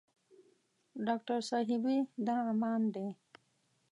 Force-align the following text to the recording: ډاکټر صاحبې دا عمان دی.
ډاکټر 1.05 1.39
صاحبې 1.49 1.97
دا 2.27 2.37
عمان 2.51 2.81
دی. 2.95 3.07